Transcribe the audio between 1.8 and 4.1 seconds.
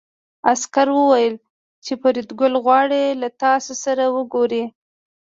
چې فریدګل غواړي له تاسو سره